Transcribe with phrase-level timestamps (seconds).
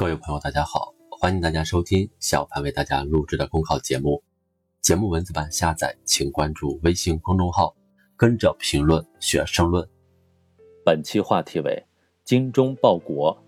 [0.00, 4.22] 各位朋友，大家好，欢迎大家收听小凡为大家录制的公考节目。
[4.80, 7.76] 节目文字版下载，请关注微信公众号，
[8.16, 9.86] 跟着评论学申论。
[10.86, 11.84] 本期话题为
[12.24, 13.44] “精忠报国”。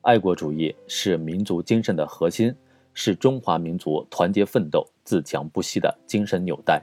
[0.00, 2.56] 爱国主义是民族精神的核心，
[2.94, 6.82] 是中华民族团结奋斗、自强不息的精神纽带，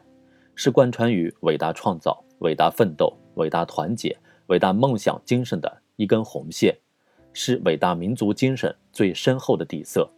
[0.53, 4.15] 是贯穿于伟大创造、伟大奋斗、伟大团结、
[4.45, 6.77] 伟大梦想精神的一根红线。
[7.33, 10.09] 是伟大民族精神最深厚的底色。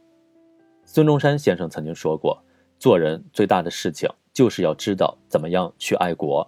[0.83, 2.37] 孙中山先生曾经说过
[2.77, 6.47] ：“做人最大的事情，就是要知道怎么样去爱国。”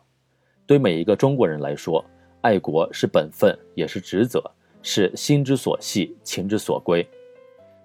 [0.68, 2.04] 对每一个中国人来说，
[2.42, 4.44] 爱国是本分，也是职责，
[4.84, 7.08] 是心之所系，情之所归。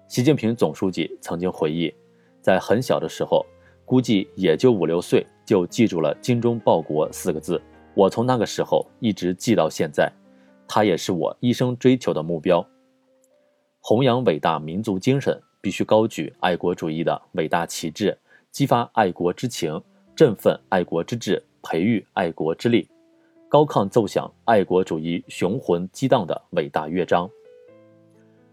[0.07, 1.91] 习近平总书记曾经回忆，
[2.41, 3.45] 在很小的时候，
[3.85, 7.59] 估计也就五六岁，就记住了“精忠报国”四个字。
[7.95, 10.11] 我从那个时候一直记到现在，
[10.67, 12.63] 它也是我一生追求的目标。
[13.85, 18.17] 弘扬伟大民族精神，必须高举爱国主义的伟大旗帜，
[18.49, 19.77] 激发爱国之情，
[20.15, 22.87] 振奋爱国之志，培育爱国之力，
[23.49, 27.29] 高亢奏响爱国主义雄浑激荡的伟大乐章。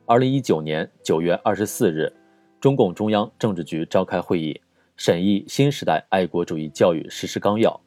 [0.05, 2.13] 二零一九年九月二十四日，
[2.61, 4.61] 中共中央政治局召开会议，
[4.97, 7.81] 审议新时代爱国主义教育实施纲要，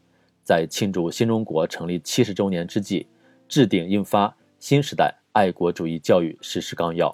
[0.45, 3.05] 在庆祝新中国成立七十周年之际，
[3.49, 7.13] 制定印发新时代爱国主义教育实施纲要。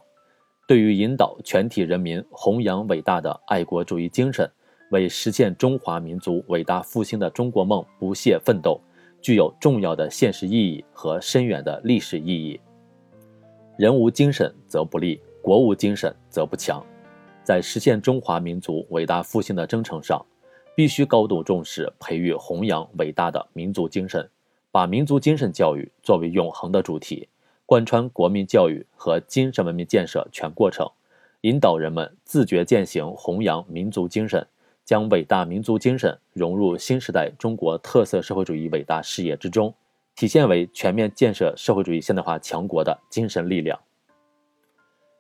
[0.70, 4.48] 对于引导全体人民弘扬伟大的爱国主义精神，
[4.92, 8.80] 为实现中华民族伟大复兴的中国梦不懈奋斗，
[9.20, 12.62] 具有重要的现实意义和深远的历史意义。
[13.80, 16.86] 人无精神则不立，国无精神则不强。
[17.44, 20.24] 在实现中华民族伟大复兴的征程上，
[20.76, 24.30] 必须高度重视培育弘扬伟大的民族精神，
[24.72, 27.28] 把民族精神教育作为永恒的主题。
[27.70, 30.90] 贯穿国民教育和精神文明建设全过程，
[31.42, 34.48] 引导人们自觉践行弘扬民族精神，
[34.84, 39.72] 将伟大民族精神融入新时代中国特色社会主义伟大事业之中，
[40.16, 43.80] 体现为全面建设社会主义现代化强国的精神力量。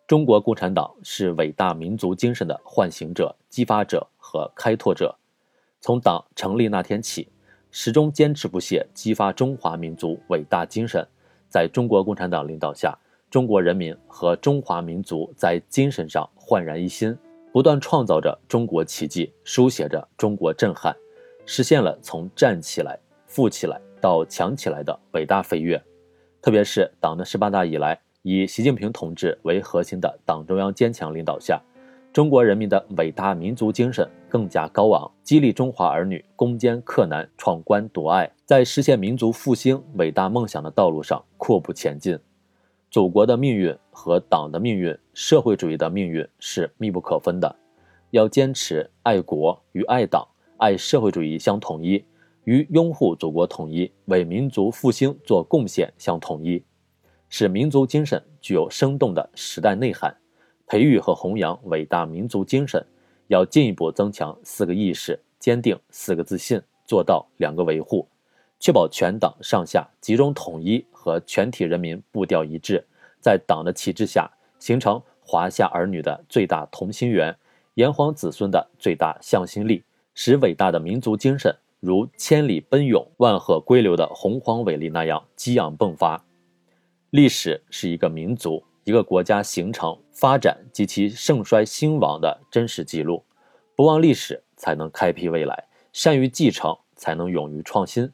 [0.07, 5.15] 中国共产党是伟大民族精神的唤醒者、激发者和开拓者，
[5.79, 7.27] 从党成立那天起，
[7.69, 11.07] 始终坚持不懈激发中华民族伟大精神。
[11.49, 12.97] 在中国共产党领导下，
[13.29, 17.17] 中国人民和中华民族在精神上焕然一新，
[17.51, 20.95] 不断创造着中国奇迹，书写着中国震撼，
[21.45, 25.81] 实现了从站起来、富起来到强起来的伟大飞跃。
[26.41, 31.61] 特别是党的十八大以来，以习近平同志为核心的党中央坚强领导下，
[32.11, 42.17] 中国人民的伟大民族精神更加高昂，激励中华儿女攻坚克难、闯关夺爱，在实现民族复兴伟大梦想的道路上阔步前进。
[42.89, 47.55] 祖国的命运和党的命运、社会主义的命运是密不可分的，
[48.09, 50.27] 要坚持爱国与爱党、
[50.57, 52.03] 爱社会主义相统一，
[52.45, 56.63] 与拥护祖国统一、为民族复兴做贡献相统一，
[57.29, 60.11] 使民族精神具有生动的时代内涵。
[60.69, 62.85] 培育和弘扬伟大民族精神，
[63.25, 68.07] 要进一步增强四个意识，坚定四个自信，做到两个维护，
[68.59, 72.85] 确保全党上下集中统一和全体人民步调一致，
[73.19, 77.35] 在党的旗帜下形成华夏儿女的最大同心圆，
[77.73, 86.23] 炎黄子孙的最大向心力，使伟大的民族精神如千里奔涌、万壑归流的洪荒伟力那样激昂迸发。
[87.09, 88.63] 历史是一个民族。
[88.83, 93.23] 一个国家形成、发展及其盛衰兴亡的真实记录，
[93.75, 98.11] 不忘历史才能开辟未来，善于继承才能勇于创新。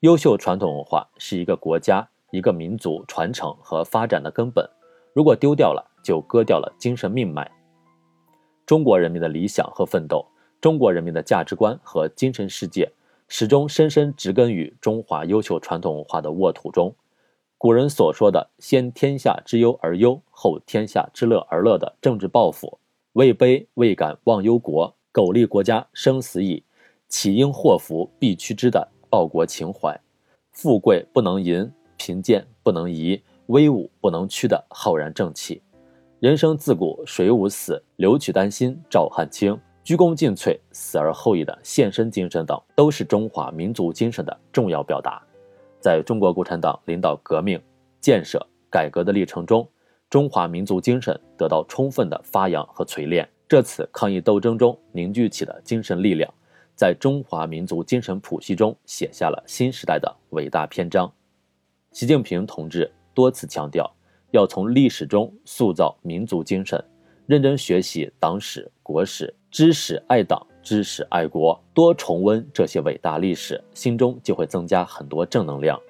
[0.00, 4.68] 优秀传统文化是一个国家、一个民族传承和发展的根本，
[5.12, 7.50] 如果丢掉了，就割掉了精神命脉。
[8.66, 10.26] 中国人民的理想和奋斗，
[10.60, 12.92] 中国人民的价值观和精神世界，
[13.28, 16.94] 始终深深植根于中华优秀传统文化的沃土中。
[17.58, 22.78] 古人所说的“先天下之忧而忧，后天下之乐而乐”的政治抱负，
[23.14, 26.62] 位卑未敢忘忧国，苟利国家生死以，
[27.08, 29.98] 岂因祸福避趋之的报国情怀，
[30.52, 35.62] 富贵不能淫，贫贱不能移，威武不能屈的浩然正气，
[36.20, 45.25] 人生自古谁无死，留取丹心照汗青，鞠躬尽瘁，死而后已的献身精神等，都是中华民族精神的重要表达。
[45.86, 47.62] 在中国共产党领导革命、
[48.00, 49.64] 建设、改革的历程中，
[50.10, 53.24] 中华民族精神得到充分的发扬和锤炼。
[53.46, 56.28] 这次抗疫斗争中凝聚起的精神力量，
[56.74, 61.08] 在中华民族精神谱系中写下了新时代的伟大篇章。
[61.92, 63.88] 习近平同志多次强调，
[64.32, 66.84] 要从历史中塑造民族精神，
[67.26, 75.80] 认真学习党史、国史，知识爱党，知识爱国，多重温这些伟大历史，心中就会增加很多正能量。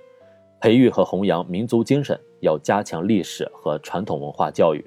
[0.60, 4.84] 培育和弘扬民族精神，要加强历史和传统文化教育，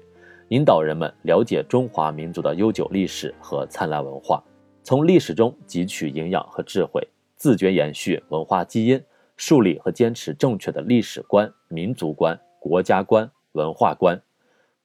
[0.50, 4.44] 引导人们了解中华民族的悠久历史和灿烂文化，
[4.84, 7.02] 从历史中汲取营养和智慧，
[7.36, 9.04] 自觉延续文化基因，
[9.38, 13.28] 树立和坚持正确的历史观、民族观、国家观。
[13.54, 14.22] 文化观，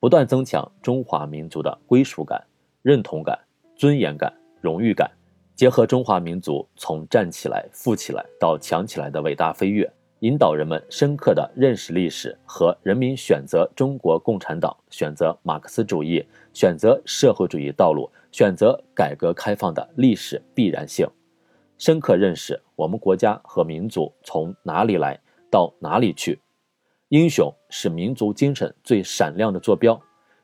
[0.00, 2.42] 不断增强中华民族的归属感、
[2.80, 3.38] 认同感、
[3.76, 4.32] 尊严感、
[4.64, 5.10] 荣誉感，
[5.54, 9.86] 结合中华民族从站起来、富起来到强起来的伟大飞跃，
[10.20, 16.24] 引导人们深刻的认识历史和人民选择中国共产党、选择马克思主义、
[16.54, 21.06] 选择社会主义道路、选择改革开放的历史必然性，
[21.76, 25.20] 深刻认识我们国家和民族从哪里来
[25.50, 26.40] 到哪里去。
[27.10, 30.00] 英雄是民族精神最闪亮的坐标，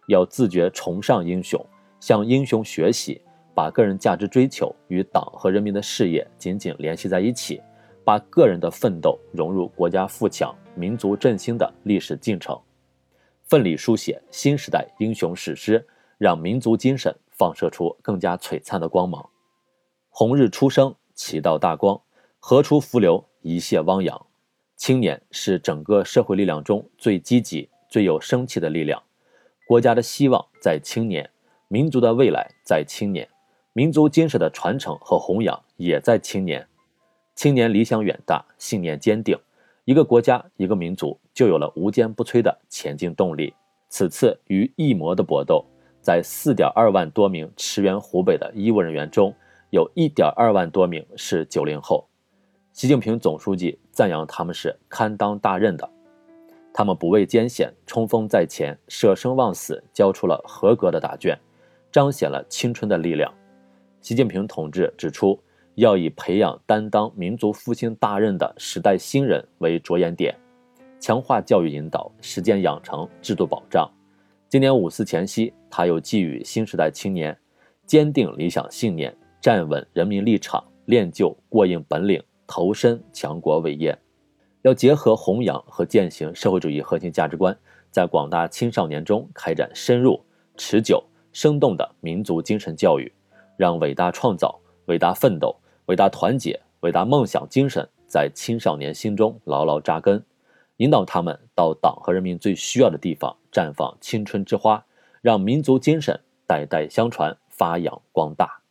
[0.08, 1.58] 要自觉崇尚英雄，
[2.00, 3.22] 向英雄学习，
[3.54, 7.60] 把个人价值追求与党和人民的事业紧紧联系在一起，
[8.04, 12.58] 把个人的奋斗融入国家富强、民族振兴的历史进程，
[13.44, 15.86] 奋力书写新时代英雄史诗，
[16.18, 19.28] 让民族精神放射出更加璀璨的光芒。
[20.08, 22.00] 红日初升，其道大光，
[22.38, 24.26] 河出伏流，一泻汪洋。
[24.76, 29.02] 青年是整个社会力量中最积极、最有生气的力量。
[29.66, 31.28] 国家的希望在青年，
[31.68, 33.28] 民族的未来在青年，
[33.72, 36.66] 民族精神的传承和弘扬也在青年。
[37.36, 39.38] 青年理想远大，信念坚定，
[39.84, 43.54] 一个国家、一个民族就有了无坚不摧的前进动力。
[43.88, 45.64] 此次与疫魔的搏斗，
[46.02, 49.34] 在四点二万多名驰援湖北的医务人员中，
[49.70, 52.06] 有一点二万多名是九零后。
[52.72, 55.88] 习近平总书记赞扬他们是堪当大任的，
[56.72, 61.38] 他们不畏艰险，冲锋在前，舍生忘死，交出了合格的答卷，
[61.92, 63.32] 彰显了青春的力量。
[64.00, 65.38] 习近平同志指出，
[65.74, 70.34] 要以培养担当民族复兴大任的时代新人为着眼点，
[70.98, 73.90] 强化教育引导，实践养成制度保障。
[74.48, 77.36] 今年五四前夕，他又寄予新时代青年：
[77.86, 82.22] 坚定理想信念，站稳人民立场，练就过硬本领。
[82.52, 83.96] 投身强国伟业，
[84.62, 87.56] 要结合弘扬和践行社会主义核心价值观，
[87.92, 90.20] 在广大青少年中开展深入、
[90.56, 91.00] 持久、
[91.30, 93.12] 生动的民族精神教育，
[93.60, 95.54] 让伟大创造、伟大奋斗、
[95.84, 100.24] 伟大团结、伟大梦想精神在青少年心中牢牢扎根，
[100.78, 104.82] 引导他们到党和人民最需要的地方绽放青春之花，
[105.20, 108.62] 让民族精神代代相传、发扬光大。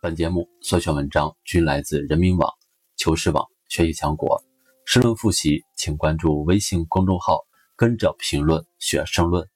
[0.00, 2.48] 本节目所选文章均来自人民网。
[2.96, 4.40] 求是网学习强国，
[4.84, 7.40] 申论复习，请关注微信公众号，
[7.74, 9.48] 跟着评论学申论。